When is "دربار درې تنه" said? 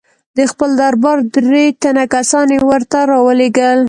0.81-2.03